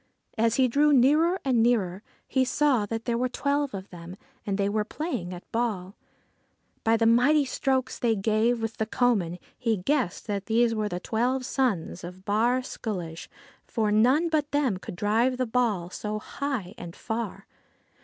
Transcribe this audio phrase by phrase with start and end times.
[0.35, 4.57] As he drew nearer and nearer, he saw that there were twelve of them, and
[4.57, 5.95] they were playing at ball.
[6.83, 10.99] By the mighty strokes they gave with the coman he guessed that these were the
[10.99, 13.29] twelve sons of Bawr Sculloge,
[13.63, 17.45] for none but them could drive the ball so high and far.